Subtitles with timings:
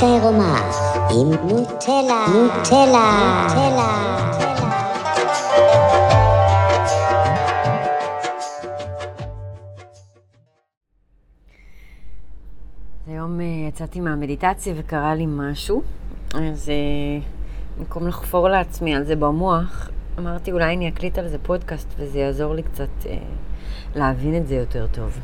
[0.00, 0.70] עירומה
[1.10, 3.10] עם נוטלה, נוטלה,
[3.46, 4.18] נוטלה.
[13.06, 15.82] היום אה, יצאתי מהמדיטציה וקרה לי משהו,
[16.34, 16.74] אז אה,
[17.78, 22.54] במקום לחפור לעצמי על זה במוח, אמרתי אולי אני אקליט על זה פודקאסט וזה יעזור
[22.54, 23.18] לי קצת אה,
[23.94, 25.18] להבין את זה יותר טוב.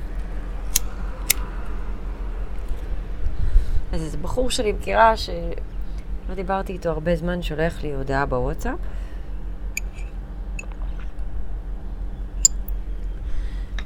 [3.94, 8.78] אז איזה בחור שאני מכירה, שלא דיברתי איתו הרבה זמן, שולח לי הודעה בוואטסאפ.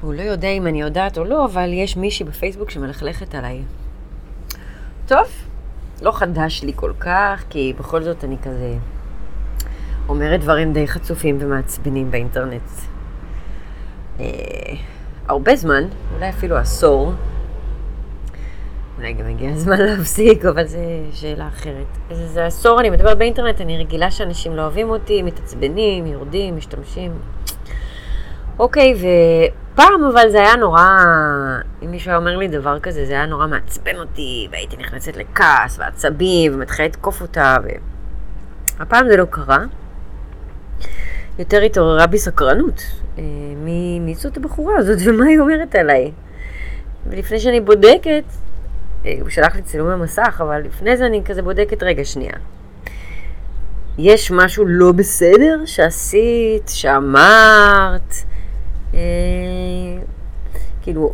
[0.00, 3.62] הוא לא יודע אם אני יודעת או לא, אבל יש מישהי בפייסבוק שמלכלכת עליי.
[5.06, 5.26] טוב,
[6.02, 8.74] לא חדש לי כל כך, כי בכל זאת אני כזה
[10.08, 12.70] אומרת דברים די חצופים ומעצבנים באינטרנט.
[14.20, 14.26] אה,
[15.28, 15.82] הרבה זמן,
[16.14, 17.12] אולי אפילו עשור.
[18.98, 20.78] אולי גם הגיע הזמן להפסיק, אבל זו
[21.12, 21.86] שאלה אחרת.
[22.10, 27.12] זה, זה עשור, אני מדברת באינטרנט, אני רגילה שאנשים לא אוהבים אותי, מתעצבנים, יורדים, משתמשים.
[28.58, 30.88] אוקיי, ופעם אבל זה היה נורא,
[31.82, 35.78] אם מישהו היה אומר לי דבר כזה, זה היה נורא מעצבן אותי, והייתי נכנסת לכעס
[35.78, 37.56] ועצבים, ומתחילה לתקוף אותה,
[38.78, 39.58] והפעם זה לא קרה.
[41.38, 42.82] יותר התעוררה בי סקרנות.
[43.18, 43.22] אה,
[43.56, 46.12] מי, זאת הבחורה הזאת ומה היא אומרת עליי?
[47.06, 48.24] ולפני שאני בודקת,
[49.04, 52.32] הוא שלח לי צילומי מסך, אבל לפני זה אני כזה בודקת רגע שנייה.
[53.98, 58.14] יש משהו לא בסדר שעשית, שאמרת,
[58.94, 59.00] אה,
[60.82, 61.12] כאילו,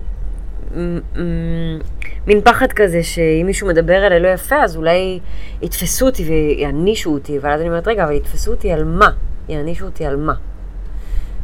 [2.27, 5.21] מין פחד כזה שאם מישהו מדבר אליי לא יפה, אז אולי
[5.63, 9.11] יתפסו אותי ויענישו אותי, ואז אני אומרת, רגע, אבל יתפסו אותי על מה?
[9.48, 10.35] יענישו אותי על מה?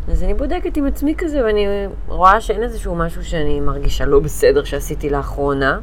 [0.09, 1.67] אז אני בודקת עם עצמי כזה, ואני
[2.09, 5.79] רואה שאין איזשהו משהו שאני מרגישה לא בסדר שעשיתי לאחרונה.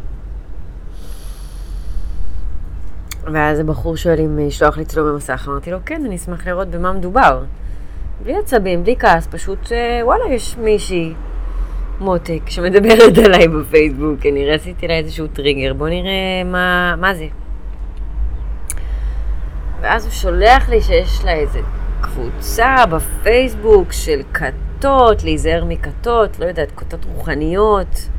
[3.34, 6.94] ואז הבחור שואל אם ישלוח לי צילום במסך, אמרתי לו, כן, אני אשמח לראות במה
[6.94, 7.44] מדובר.
[8.24, 11.14] בלי עצבים, בלי כעס, פשוט, אה, וואלה, יש מישהי,
[12.00, 17.28] מותק, שמדברת עליי בפייסבוק, כנראה עשיתי לה איזשהו טריגר, בוא נראה מה, מה זה.
[19.82, 21.60] ואז הוא שולח לי שיש לה איזה
[22.02, 28.10] קבוצה בפייסבוק של כתות, להיזהר מכתות, לא יודעת, כתות רוחניות.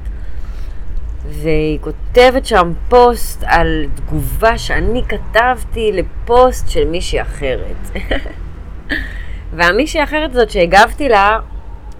[1.28, 7.76] והיא כותבת שם פוסט על תגובה שאני כתבתי לפוסט של מישהי אחרת.
[9.56, 11.38] והמישהי האחרת הזאת שהגבתי לה,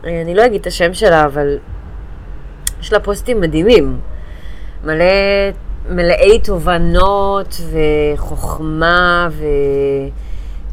[0.05, 1.59] אני לא אגיד את השם שלה, אבל
[2.81, 3.99] יש לה פוסטים מדהימים.
[4.85, 5.05] מלא,
[5.91, 9.45] מלאי תובנות וחוכמה ו...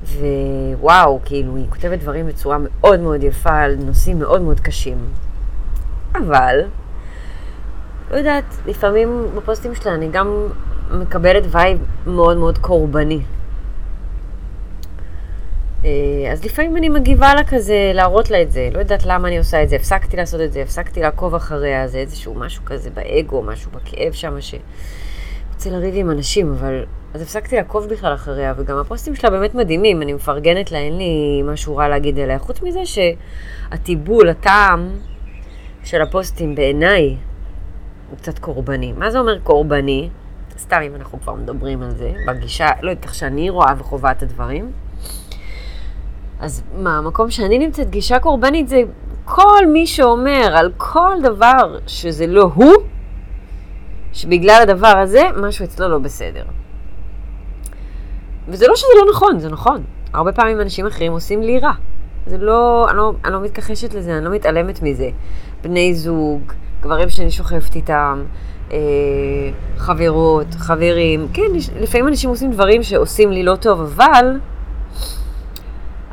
[0.05, 4.97] ווואו, כאילו, היא כותבת דברים בצורה מאוד מאוד יפה על נושאים מאוד מאוד קשים.
[6.15, 6.59] אבל,
[8.11, 10.47] לא יודעת, לפעמים בפוסטים שלה אני גם
[10.91, 13.21] מקבלת וייב מאוד מאוד קורבני.
[15.85, 18.69] אה, אז לפעמים אני מגיבה לה כזה, להראות לה את זה.
[18.73, 21.97] לא יודעת למה אני עושה את זה, הפסקתי לעשות את זה, הפסקתי לעקוב אחריה, זה
[21.97, 26.85] איזשהו משהו כזה באגו, משהו בכאב שם, שרוצה לריב עם אנשים, אבל...
[27.13, 31.41] אז הפסקתי לעקוב בכלל אחריה, וגם הפוסטים שלה באמת מדהימים, אני מפרגנת לה, אין לי
[31.45, 32.39] משהו רע להגיד עליה.
[32.39, 34.89] חוץ מזה שהטיבול, הטעם
[35.83, 37.15] של הפוסטים בעיניי
[38.09, 38.93] הוא קצת קורבני.
[38.93, 40.09] מה זה אומר קורבני?
[40.57, 44.23] סתם אם אנחנו כבר מדברים על זה, בגישה, לא יודעת איך שאני רואה וחווה את
[44.23, 44.71] הדברים.
[46.39, 48.81] אז מה, המקום שאני נמצאת, גישה קורבנית זה
[49.25, 52.73] כל מי שאומר על כל דבר שזה לא הוא,
[54.13, 56.43] שבגלל הדבר הזה, משהו אצלו לא בסדר.
[58.47, 59.83] וזה לא שזה לא נכון, זה נכון.
[60.13, 61.73] הרבה פעמים אנשים אחרים עושים לי רע.
[62.27, 65.09] זה לא, אני לא, אני לא מתכחשת לזה, אני לא מתעלמת מזה.
[65.61, 68.23] בני זוג, גברים שאני שוכבת איתם,
[68.71, 68.77] אה,
[69.77, 74.39] חברות, חברים, כן, לפעמים אנשים עושים דברים שעושים לי לא טוב, אבל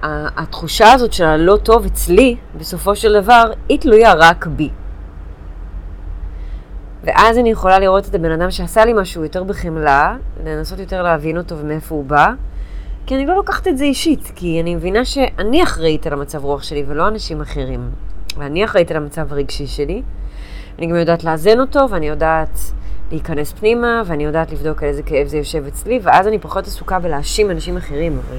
[0.03, 4.70] התחושה הזאת של הלא טוב אצלי, בסופו של דבר, היא תלויה רק בי.
[7.05, 11.38] ואז אני יכולה לראות את הבן אדם שעשה לי משהו יותר בחמלה, לנסות יותר להבין
[11.38, 12.29] אותו ומאיפה הוא בא,
[13.06, 16.62] כי אני לא לוקחת את זה אישית, כי אני מבינה שאני אחראית על המצב רוח
[16.62, 17.91] שלי ולא אנשים אחרים.
[18.38, 20.03] ואני אחראית על המצב הרגשי שלי.
[20.78, 22.58] אני גם יודעת לאזן אותו, ואני יודעת
[23.10, 26.98] להיכנס פנימה, ואני יודעת לבדוק על איזה כאב זה יושב אצלי, ואז אני פחות עסוקה
[26.98, 28.19] בלהאשים אנשים אחרים.
[28.28, 28.38] אבל...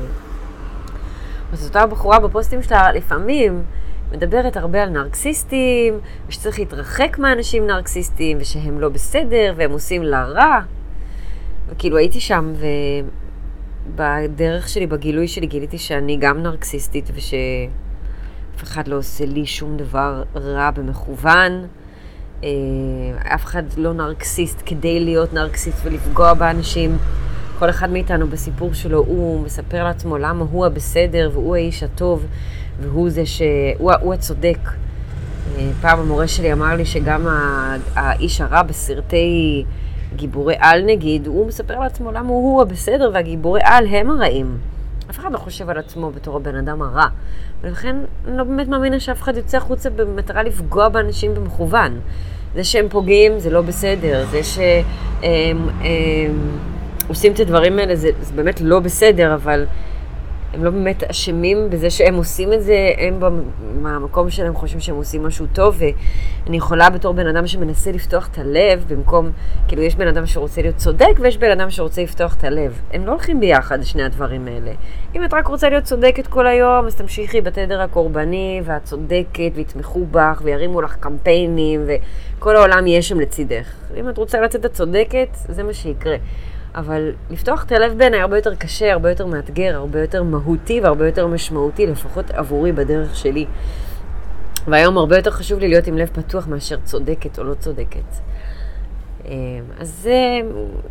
[1.54, 3.64] אז אותה בחורה בפוסטים שלה, לפעמים
[4.12, 10.60] מדברת הרבה על נרקסיסטים, ושצריך להתרחק מאנשים נרקסיסטים, ושהם לא בסדר, והם עושים לה רע.
[11.70, 12.54] וכאילו הייתי שם,
[13.90, 20.24] ובדרך שלי, בגילוי שלי, גיליתי שאני גם נרקסיסטית, ושאף אחד לא עושה לי שום דבר
[20.36, 21.66] רע במכוון.
[22.44, 26.98] אה, אף אחד לא נרקסיסט כדי להיות נרקסיסט ולפגוע באנשים.
[27.60, 32.26] כל אחד מאיתנו בסיפור שלו, הוא מספר לעצמו למה הוא הבסדר והוא האיש הטוב
[32.82, 33.42] והוא זה ש...
[33.78, 34.60] הוא, הוא הצודק.
[35.58, 37.28] אה, פעם המורה שלי אמר לי שגם
[37.96, 39.66] האיש הרע בסרטי
[40.16, 44.58] גיבורי על נגיד, הוא מספר לעצמו למה הוא הבסדר והגיבורי על הם הרעים.
[45.10, 47.08] אף אחד לא חושב על עצמו בתור הבן אדם הרע.
[47.62, 47.96] ולכן
[48.28, 52.00] אני לא באמת מאמינה שאף אחד יוצא החוצה במטרה לפגוע באנשים במכוון.
[52.56, 54.84] זה שהם פוגעים זה לא בסדר, זה שהם
[55.24, 56.58] הם, הם,
[57.08, 59.66] עושים את הדברים האלה זה, זה באמת לא בסדר, אבל
[60.54, 63.20] הם לא באמת אשמים בזה שהם עושים את זה, הם
[63.84, 65.82] במקום שלהם חושבים שהם עושים משהו טוב,
[66.46, 69.32] ואני יכולה בתור בן אדם שמנסה לפתוח את הלב, במקום,
[69.68, 72.82] כאילו יש בן אדם שרוצה להיות צודק, ויש בן אדם שרוצה לפתוח את הלב.
[72.92, 74.72] הם לא הולכים ביחד, שני הדברים האלה.
[75.16, 80.06] אם את רק רוצה להיות צודקת כל היום, אז תמשיכי בתדר הקורבני, ואת צודקת, ויתמכו
[80.12, 83.74] בך, וירימו לך קמפיינים, וכל העולם יהיה שם לצידך.
[83.96, 86.16] אם את רוצה לצאת הצודקת, זה מה שיקרה.
[86.76, 91.06] אבל לפתוח את הלב בעיניי הרבה יותר קשה, הרבה יותר מאתגר, הרבה יותר מהותי והרבה
[91.06, 93.46] יותר משמעותי, לפחות עבורי בדרך שלי.
[94.68, 98.00] והיום הרבה יותר חשוב לי להיות עם לב פתוח מאשר צודקת או לא צודקת.
[99.26, 99.34] אמ,
[99.80, 100.40] אז זה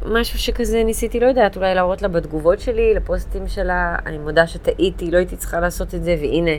[0.07, 3.97] משהו שכזה ניסיתי, לא יודעת, אולי להראות לה בתגובות שלי, לפוסטים שלה.
[4.07, 6.51] אני מודה שטעיתי, לא הייתי צריכה לעשות את זה, והנה,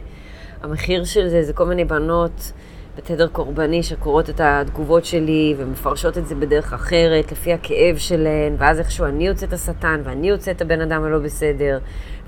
[0.63, 2.51] המחיר של זה זה כל מיני בנות
[2.97, 8.79] בתדר קורבני שקוראות את התגובות שלי ומפרשות את זה בדרך אחרת, לפי הכאב שלהן, ואז
[8.79, 11.79] איכשהו אני יוצאת השטן ואני יוצאת הבן אדם הלא בסדר,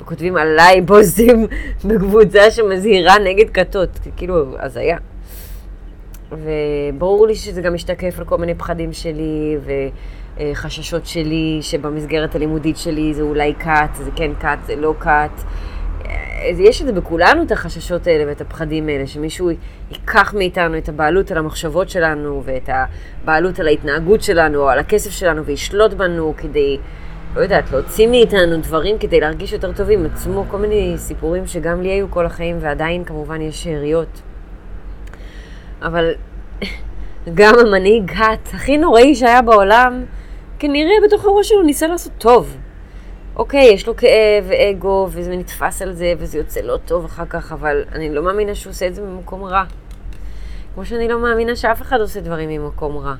[0.01, 1.47] וכותבים עליי בוסים
[1.87, 4.97] בקבוצה שמזהירה נגד כתות, כאילו, הזיה.
[6.31, 9.57] וברור לי שזה גם משתקף על כל מיני פחדים שלי
[10.37, 15.41] וחששות שלי, שבמסגרת הלימודית שלי זה אולי כת, זה כן כת, זה לא כת.
[16.59, 19.49] יש את זה בכולנו, את החששות האלה ואת הפחדים האלה, שמישהו
[19.91, 25.09] ייקח מאיתנו את הבעלות על המחשבות שלנו ואת הבעלות על ההתנהגות שלנו או על הכסף
[25.09, 26.77] שלנו וישלוט בנו כדי,
[27.35, 30.05] לא יודעת, להוציא מאיתנו דברים כדי להרגיש יותר טובים.
[30.05, 34.21] עצמו כל מיני סיפורים שגם לי היו כל החיים ועדיין כמובן יש שאריות.
[35.81, 36.11] אבל
[37.33, 38.11] גם המנהיג
[38.53, 40.05] הכי נוראי שהיה בעולם,
[40.59, 42.57] כנראה בתוך הראש שלו ניסה לעשות טוב.
[43.35, 47.51] אוקיי, יש לו כאב ואגו, וזה נתפס על זה, וזה יוצא לא טוב אחר כך,
[47.51, 49.63] אבל אני לא מאמינה שהוא עושה את זה ממקום רע.
[50.73, 53.15] כמו שאני לא מאמינה שאף אחד עושה דברים ממקום רע.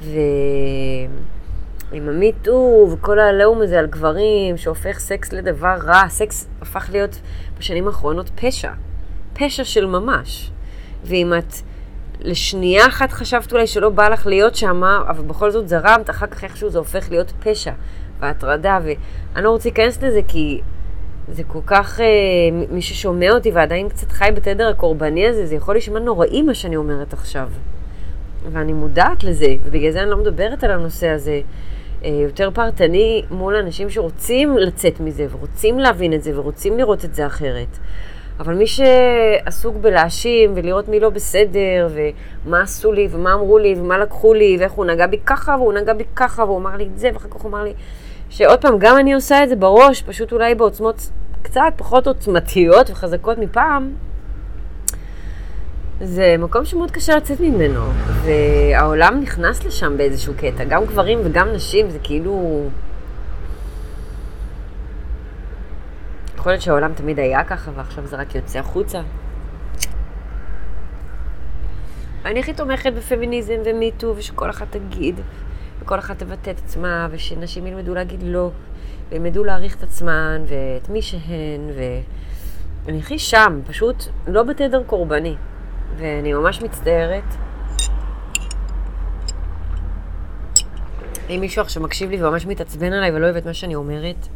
[0.00, 7.20] ועם המיטו וכל העליהום הזה על גברים, שהופך סקס לדבר רע, סקס הפך להיות
[7.58, 8.70] בשנים האחרונות פשע.
[9.32, 10.50] פשע של ממש.
[11.04, 11.54] ואם את
[12.20, 16.44] לשנייה אחת חשבת אולי שלא בא לך להיות שם, אבל בכל זאת זרמת, אחר כך
[16.44, 17.72] איכשהו זה הופך להיות פשע.
[18.20, 20.60] והטרדה, ואני לא רוצה להיכנס לזה כי
[21.28, 22.06] זה כל כך, אה,
[22.70, 26.76] מי ששומע אותי ועדיין קצת חי בתדר הקורבני הזה, זה יכול להישמע נוראי מה שאני
[26.76, 27.48] אומרת עכשיו.
[28.52, 31.40] ואני מודעת לזה, ובגלל זה אני לא מדברת על הנושא הזה
[32.04, 37.14] אה, יותר פרטני מול אנשים שרוצים לצאת מזה, ורוצים להבין את זה, ורוצים לראות את
[37.14, 37.78] זה אחרת.
[38.40, 41.88] אבל מי שעסוק בלהאשים ולראות מי לא בסדר,
[42.44, 45.72] ומה עשו לי, ומה אמרו לי, ומה לקחו לי, ואיך הוא נגע בי ככה, והוא
[45.72, 47.72] נגע בי ככה, והוא אמר לי את זה, ואחר כך הוא אמר לי...
[48.30, 51.10] שעוד פעם, גם אני עושה את זה בראש, פשוט אולי בעוצמות
[51.42, 53.92] קצת פחות עוצמתיות וחזקות מפעם,
[56.00, 57.80] זה מקום שמאוד קשה לצאת ממנו,
[58.22, 62.62] והעולם נכנס לשם באיזשהו קטע, גם גברים וגם נשים, זה כאילו...
[66.36, 69.00] יכול להיות שהעולם תמיד היה ככה, ועכשיו זה רק יוצא החוצה.
[72.24, 75.20] אני הכי תומכת בפמיניזם ומיטו, ושכל אחת תגיד,
[75.80, 78.50] וכל אחת תבטא את עצמה, ושנשים ילמדו להגיד לא,
[79.08, 81.70] וילמדו להעריך את עצמן, ואת מי שהן,
[82.86, 85.36] ואני הכי שם, פשוט לא בתדר קורבני.
[85.96, 87.24] ואני ממש מצטערת.
[91.30, 94.28] אם מישהו עכשיו מקשיב לי וממש מתעצבן עליי ולא אוהב את מה שאני אומרת,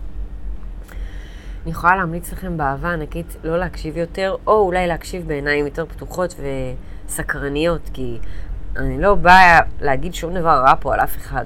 [1.62, 6.34] אני יכולה להמליץ לכם באהבה ענקית לא להקשיב יותר, או אולי להקשיב בעיניים יותר פתוחות
[7.06, 8.18] וסקרניות, כי
[8.76, 11.44] אני לא באה להגיד שום דבר רע פה על אף אחד.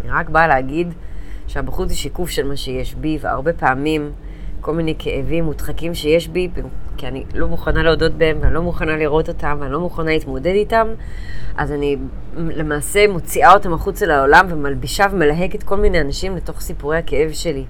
[0.00, 0.94] אני רק באה להגיד
[1.46, 4.12] שהבחוץ זה שיקוף של מה שיש בי, והרבה פעמים
[4.60, 6.50] כל מיני כאבים מודחקים שיש בי,
[6.96, 10.52] כי אני לא מוכנה להודות בהם, ואני לא מוכנה לראות אותם, ואני לא מוכנה להתמודד
[10.52, 10.86] איתם,
[11.56, 11.96] אז אני
[12.36, 17.64] למעשה מוציאה אותם החוצה לעולם ומלבישה ומלהקת כל מיני אנשים לתוך סיפורי הכאב שלי.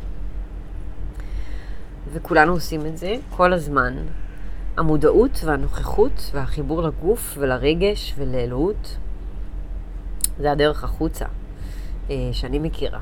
[2.13, 3.95] וכולנו עושים את זה כל הזמן.
[4.77, 8.97] המודעות והנוכחות והחיבור לגוף ולרגש ולאלוהות,
[10.39, 11.25] זה הדרך החוצה
[12.11, 12.99] אה, שאני מכירה.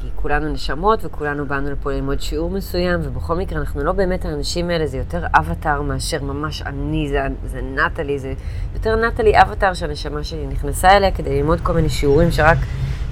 [0.00, 4.70] כי כולנו נשמות וכולנו באנו לפה ללמוד שיעור מסוים, ובכל מקרה אנחנו לא באמת האנשים
[4.70, 8.32] האלה, זה יותר אבטאר מאשר ממש אני, זה, זה נטלי, זה
[8.74, 12.58] יותר נטלי אבטאר שהנשמה שלי נכנסה אליה כדי ללמוד כל מיני שיעורים שרק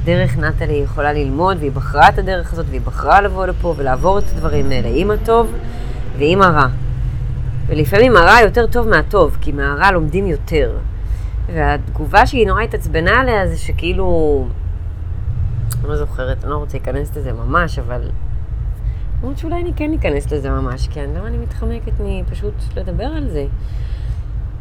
[0.04, 4.24] דרך נטלי יכולה ללמוד, והיא בחרה את הדרך הזאת, והיא בחרה לבוא לפה ולעבור את
[4.32, 5.52] הדברים האלה עם הטוב
[6.18, 6.66] ועם הרע.
[7.66, 10.78] ולפעמים הרע יותר טוב מהטוב, כי מהרע לומדים יותר.
[11.54, 14.46] והתגובה שהיא נורא התעצבנה עליה זה שכאילו...
[15.80, 18.10] אני לא זוכרת, אני לא רוצה להיכנס לזה ממש, אבל...
[19.22, 23.46] למרות שאולי אני כן אכנס לזה ממש, כן, למה אני מתחמקת מפשוט לדבר על זה?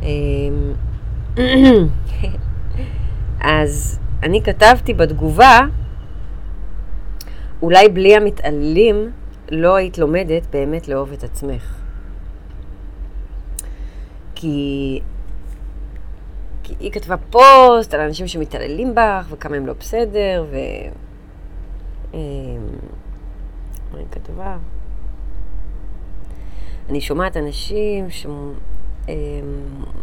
[0.01, 0.73] אמ,
[3.41, 5.59] אז אני כתבתי בתגובה,
[7.61, 9.11] אולי בלי המתעללים
[9.51, 11.84] לא היית לומדת באמת לאהוב את עצמך.
[14.35, 14.99] כי
[16.63, 20.55] כי היא כתבה פוסט על אנשים שמתעללים בך, וכמה הם לא בסדר, ו...
[22.13, 22.19] אמ,
[23.93, 24.57] מה היא כתבה?
[26.89, 28.07] אני שומעת אנשים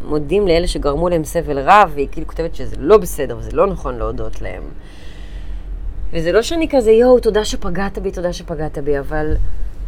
[0.04, 3.98] שמודים לאלה שגרמו להם סבל רב, והיא כאילו כותבת שזה לא בסדר וזה לא נכון
[3.98, 4.62] להודות להם.
[6.12, 9.34] וזה לא שאני כזה, יואו, תודה שפגעת בי, תודה שפגעת בי, אבל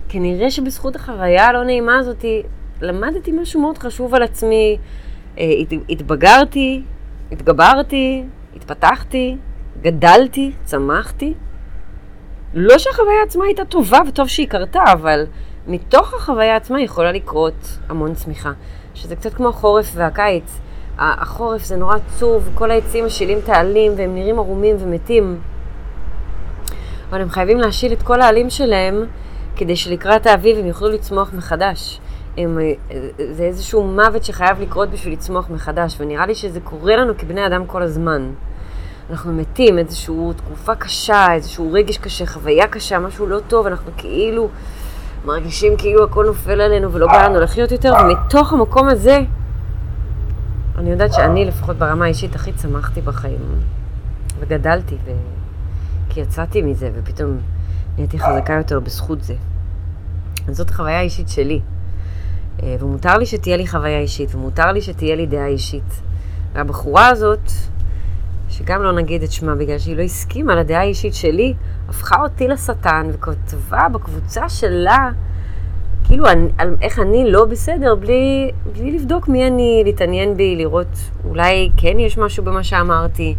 [0.08, 2.42] כנראה שבזכות החוויה הלא נעימה הזאתי,
[2.80, 4.78] למדתי משהו מאוד חשוב על עצמי,
[5.38, 5.44] אה,
[5.88, 6.82] התבגרתי,
[7.32, 8.24] התגברתי,
[8.56, 9.36] התפתחתי,
[9.82, 11.34] גדלתי, צמחתי.
[12.54, 15.26] לא שהחוויה עצמה הייתה טובה וטוב שהיא קרתה, אבל
[15.66, 18.52] מתוך החוויה עצמה יכולה לקרות המון צמיחה.
[18.94, 20.60] שזה קצת כמו החורף והקיץ.
[20.98, 25.40] החורף זה נורא עצוב, כל העצים משילים את העלים והם נראים ערומים ומתים.
[27.10, 29.06] אבל הם חייבים להשיל את כל העלים שלהם
[29.56, 32.00] כדי שלקראת האביב הם יוכלו לצמוח מחדש.
[32.36, 32.58] הם,
[33.32, 37.66] זה איזשהו מוות שחייב לקרות בשביל לצמוח מחדש, ונראה לי שזה קורה לנו כבני אדם
[37.66, 38.30] כל הזמן.
[39.10, 44.48] אנחנו מתים, איזושהי תקופה קשה, איזשהו רגש קשה, חוויה קשה, משהו לא טוב, אנחנו כאילו
[45.24, 49.20] מרגישים כאילו הכל נופל עלינו ולא בא לנו לחיות יותר, ומתוך המקום הזה,
[50.78, 53.40] אני יודעת שאני, לפחות ברמה האישית, הכי צמחתי בחיים,
[54.40, 55.10] וגדלתי, ו...
[56.08, 57.38] כי יצאתי מזה, ופתאום
[57.96, 59.34] נהייתי חזקה יותר בזכות זה.
[60.48, 61.60] אז זאת חוויה אישית שלי.
[62.62, 66.02] אה, ומותר לי שתהיה לי חוויה אישית, ומותר לי שתהיה לי דעה אישית.
[66.52, 67.50] והבחורה הזאת,
[68.48, 71.54] שגם לא נגיד את שמה בגלל שהיא לא הסכימה לדעה האישית שלי,
[71.88, 75.10] הפכה אותי לשטן וכתבה בקבוצה שלה,
[76.06, 76.26] כאילו,
[76.58, 81.98] על איך אני לא בסדר, בלי, בלי לבדוק מי אני, להתעניין בי, לראות אולי כן
[81.98, 83.34] יש משהו במה שאמרתי.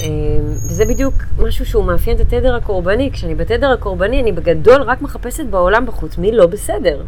[0.00, 0.06] אה,
[0.42, 3.10] וזה בדיוק משהו שהוא מאפיין את התדר הקורבני.
[3.12, 7.02] כשאני בתדר הקורבני, אני בגדול רק מחפשת בעולם בחוץ מי לא בסדר.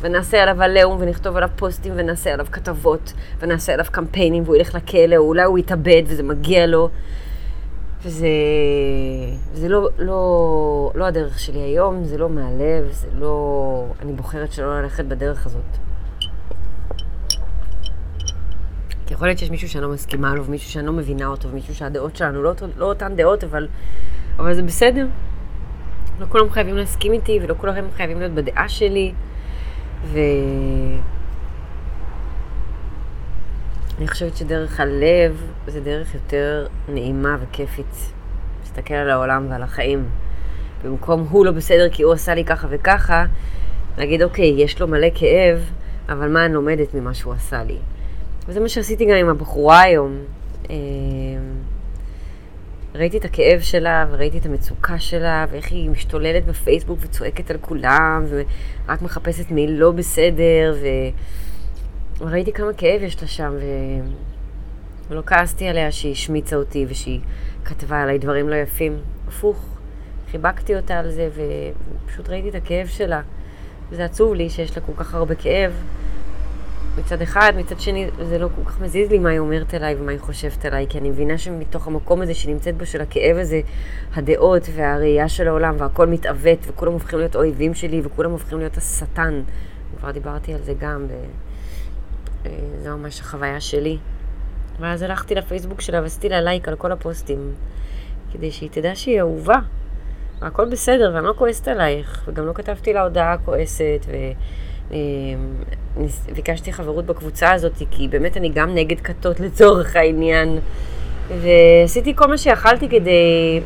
[0.00, 5.16] ונעשה עליו עליהום, ונכתוב עליו פוסטים, ונעשה עליו כתבות, ונעשה עליו קמפיינים, והוא ילך לכלא,
[5.16, 6.88] או אולי הוא יתאבד, וזה מגיע לו.
[8.02, 8.28] וזה,
[9.52, 13.86] וזה לא, לא, לא הדרך שלי היום, זה לא מהלב, זה לא...
[14.02, 15.78] אני בוחרת שלא ללכת בדרך הזאת.
[19.06, 21.74] כי יכול להיות שיש מישהו שאני לא מסכימה לו, ומישהו שאני לא מבינה אותו, ומישהו
[21.74, 23.68] שהדעות שלנו לא, לא אותן דעות, אבל,
[24.38, 25.06] אבל זה בסדר.
[26.20, 29.12] לא כולם חייבים להסכים איתי, ולא כולם חייבים להיות בדעה שלי.
[30.12, 30.98] ואני
[34.08, 38.12] חושבת שדרך הלב זה דרך יותר נעימה וכיפית.
[38.60, 40.04] להסתכל על העולם ועל החיים.
[40.84, 43.24] במקום הוא לא בסדר כי הוא עשה לי ככה וככה,
[43.98, 45.70] להגיד, אוקיי, יש לו מלא כאב,
[46.08, 47.78] אבל מה אני לומדת ממה שהוא עשה לי?
[48.48, 50.18] וזה מה שעשיתי גם עם הבחורה היום.
[52.96, 58.24] ראיתי את הכאב שלה, וראיתי את המצוקה שלה, ואיך היא משתוללת בפייסבוק וצועקת על כולם,
[58.28, 60.86] ורק מחפשת מי לא בסדר, ו...
[62.18, 63.64] וראיתי כמה כאב יש לה שם, ו...
[65.08, 67.20] ולא כעסתי עליה שהיא השמיצה אותי ושהיא
[67.64, 68.98] כתבה עליי דברים לא יפים.
[69.28, 69.66] הפוך,
[70.30, 71.28] חיבקתי אותה על זה,
[72.04, 73.20] ופשוט ראיתי את הכאב שלה.
[73.90, 75.72] וזה עצוב לי שיש לה כל כך הרבה כאב,
[76.98, 80.12] מצד אחד, מצד שני, זה לא כל כך מזיז לי מה היא אומרת אליי ומה
[80.12, 83.60] היא חושבת עליי, כי אני מבינה שמתוך המקום הזה שנמצאת בו של הכאב הזה,
[84.14, 89.42] הדעות והראייה של העולם והכל מתעוות, וכולם הופכים להיות אויבים שלי, וכולם הופכים להיות השטן.
[89.98, 91.06] כבר דיברתי על זה גם,
[92.42, 93.98] וזו אה, ממש החוויה שלי.
[94.80, 97.52] ואז הלכתי לפייסבוק שלה ועשיתי לה לייק על כל הפוסטים,
[98.32, 99.58] כדי שהיא תדע שהיא אהובה.
[100.40, 104.12] והכל בסדר, ואני לא כועסת עלייך, וגם לא כתבתי לה הודעה כועסת, ו...
[104.90, 104.96] אמ,
[106.34, 110.58] ביקשתי חברות בקבוצה הזאת, כי באמת אני גם נגד כתות לצורך העניין.
[111.28, 113.60] ועשיתי כל מה שיכלתי כדי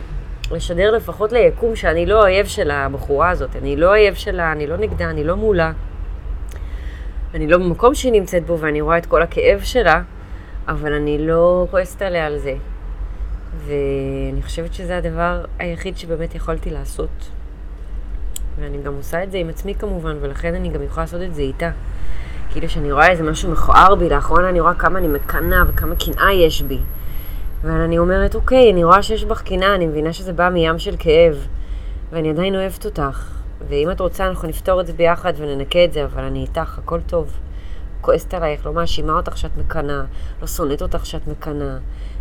[0.50, 3.56] לשדר לפחות ליקום שאני לא אויב של הבחורה הזאת.
[3.56, 5.72] אני לא אויב שלה, אני לא נגדה, אני לא מולה.
[7.34, 10.02] אני לא במקום שהיא נמצאת בו ואני רואה את כל הכאב שלה,
[10.68, 12.54] אבל אני לא כועסת עליה על זה.
[13.66, 17.30] ואני חושבת שזה הדבר היחיד שבאמת יכולתי לעשות.
[18.60, 21.42] ואני גם עושה את זה עם עצמי כמובן, ולכן אני גם יכולה לעשות את זה
[21.42, 21.70] איתה.
[22.50, 26.32] כאילו שאני רואה איזה משהו מכוער בי, לאחרונה אני רואה כמה אני מקנאה וכמה קנאה
[26.32, 26.78] יש בי.
[27.64, 30.94] אבל אני אומרת, אוקיי, אני רואה שיש בך קנאה, אני מבינה שזה בא מים של
[30.98, 31.46] כאב,
[32.12, 33.30] ואני עדיין אוהבת אותך.
[33.68, 37.00] ואם את רוצה, אנחנו נפתור את זה ביחד וננקה את זה, אבל אני איתך, הכל
[37.00, 37.36] טוב.
[38.00, 40.02] כועסת עלייך, לא מאשימה אותך שאת מקנאה,
[40.40, 41.76] לא שונאת אותך שאת מקנאה.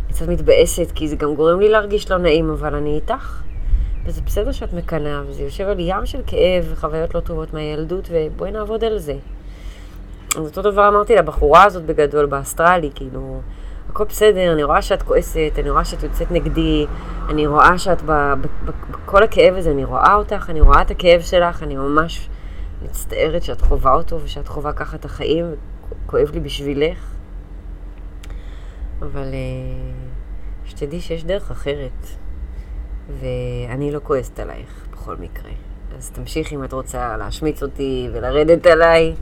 [0.06, 3.42] אני קצת מתבאסת, כי זה גם גורם לי להרגיש לא נעים, אבל אני איתך.
[4.04, 8.50] וזה בסדר שאת מקנאה, וזה יושב על ים של כאב וחוויות לא טובות מהילדות, ובואי
[8.50, 9.14] נעבוד על זה.
[10.36, 13.40] אז אותו דבר אמרתי לבחורה הזאת בגדול, באסטרלי, כאילו,
[13.88, 16.86] הכל בסדר, אני רואה שאת כועסת, אני רואה שאת יוצאת נגדי,
[17.28, 21.76] אני רואה שאת בכל הכאב הזה, אני רואה אותך, אני רואה את הכאב שלך, אני
[21.76, 22.28] ממש
[22.82, 25.46] מצטערת שאת חווה אותו ושאת חווה ככה את החיים,
[26.06, 26.98] כואב לי בשבילך.
[29.02, 29.92] אבל אה,
[30.64, 32.06] שתדעי שיש דרך אחרת,
[33.20, 35.50] ואני לא כועסת עלייך בכל מקרה.
[35.98, 39.14] אז תמשיכי אם את רוצה להשמיץ אותי ולרדת עליי.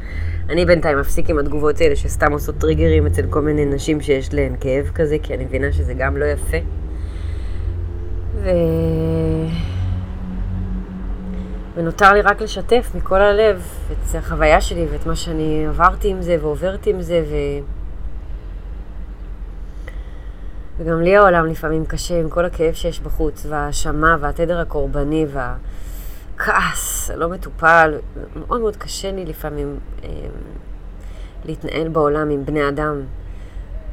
[0.49, 4.57] אני בינתיים מפסיק עם התגובות האלה שסתם עושות טריגרים אצל כל מיני נשים שיש להן
[4.61, 6.57] כאב כזה, כי אני מבינה שזה גם לא יפה.
[8.35, 8.51] ו...
[11.75, 16.37] ונותר לי רק לשתף מכל הלב את החוויה שלי ואת מה שאני עברתי עם זה
[16.41, 17.35] ועוברת עם זה, ו...
[20.79, 25.27] וגם לי העולם לפעמים קשה עם כל הכאב שיש בחוץ, וההאשמה והתדר הקורבני
[26.37, 27.99] והכעס הלא מטופל.
[28.37, 30.09] מאוד מאוד קשה לי לפעמים אה,
[31.45, 33.03] להתנהל בעולם עם בני אדם.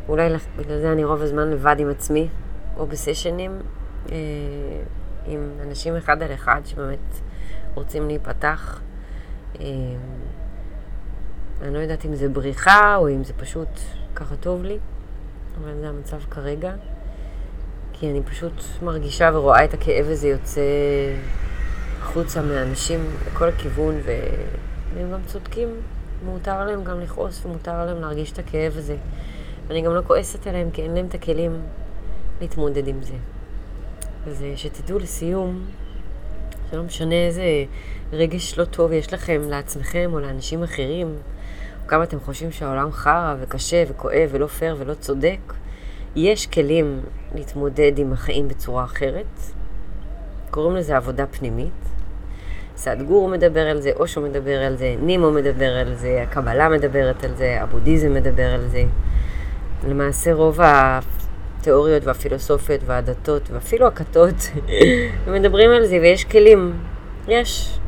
[0.10, 2.28] אולי בגלל זה אני רוב הזמן לבד עם עצמי,
[2.78, 3.60] או בסשנים
[4.12, 4.16] אה,
[5.26, 7.20] עם אנשים אחד על אחד שבאמת
[7.74, 8.82] רוצים להיפתח.
[9.60, 9.66] אה,
[11.62, 13.70] אני לא יודעת אם זה בריחה או אם זה פשוט
[14.16, 14.78] ככה טוב לי.
[15.58, 16.74] אבל זה המצב כרגע.
[17.94, 20.62] כי אני פשוט מרגישה ורואה את הכאב הזה יוצא
[22.02, 23.96] החוצה מהאנשים לכל הכיוון,
[24.96, 25.70] והם גם צודקים.
[26.26, 28.96] מותר להם גם לכעוס ומותר להם להרגיש את הכאב הזה.
[29.68, 31.62] ואני גם לא כועסת עליהם כי אין להם את הכלים
[32.42, 33.14] להתמודד עם זה.
[34.28, 35.66] אז אה, שתדעו לסיום,
[36.72, 37.44] שלא משנה איזה
[38.14, 41.16] רגש לא טוב יש לכם לעצמכם או לאנשים אחרים,
[41.88, 45.54] כמה אתם חושבים שהעולם חרא וקשה וכואב ולא פייר ולא צודק,
[46.16, 47.02] יש כלים
[47.36, 49.40] להתמודד עם החיים בצורה אחרת.
[50.52, 51.72] קוראים לזה עבודה פנימית.
[52.76, 57.36] סדגור מדבר על זה, אושו מדבר על זה, נימו מדבר על זה, הקבלה מדברת על
[57.36, 58.84] זה, הבודהיזם מדבר על זה.
[59.88, 64.36] למעשה רוב התיאוריות והפילוסופיות והדתות ואפילו הכתות
[65.34, 66.74] מדברים על זה ויש כלים,
[67.28, 67.80] יש,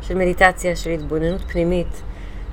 [0.00, 2.02] של מדיטציה, של התבוננות פנימית.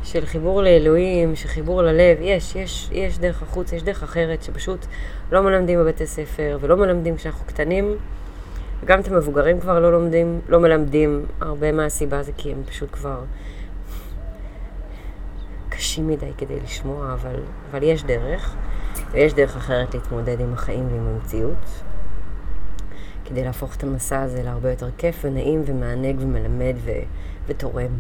[0.04, 4.86] של חיבור לאלוהים, של חיבור ללב, יש, יש, יש דרך החוץ, יש דרך אחרת שפשוט
[5.32, 7.96] לא מלמדים בבתי ספר ולא מלמדים כשאנחנו קטנים.
[8.84, 11.26] וגם את המבוגרים כבר לא לומדים, לא מלמדים.
[11.42, 13.24] הרבה מהסיבה זה כי הם פשוט כבר
[15.70, 17.36] קשים מדי כדי לשמוע, אבל,
[17.72, 18.56] אבל יש דרך,
[19.12, 21.84] ויש דרך אחרת להתמודד עם החיים ועם המציאות.
[23.26, 26.92] כדי להפוך את המסע הזה להרבה יותר כיף ונעים ומענג ומלמד ו-
[27.48, 27.92] ותורם.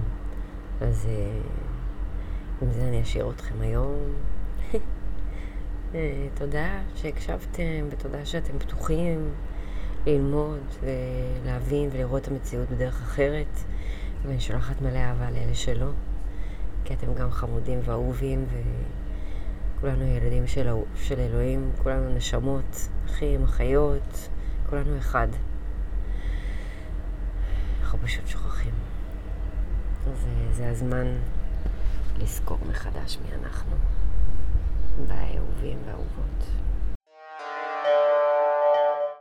[0.81, 1.07] אז...
[2.61, 3.97] עם זה אני אשאיר אתכם היום.
[5.95, 9.29] אה, תודה שהקשבתם, ותודה שאתם פתוחים
[10.07, 13.59] ללמוד ולהבין ולראות את המציאות בדרך אחרת.
[14.23, 15.89] ואני שולחת מלא אהבה לאלה שלא,
[16.85, 18.45] כי אתם גם חמודים ואהובים,
[19.77, 24.29] וכולנו ילדים של, של אלוהים, כולנו נשמות, אחים, אחיות,
[24.69, 25.27] כולנו אחד.
[27.81, 28.73] אנחנו פשוט שוכחים.
[30.07, 31.07] אז אה, זה הזמן
[32.17, 33.75] לזכור מחדש מי אנחנו.
[35.07, 36.60] ביי, אהובים ואהובות.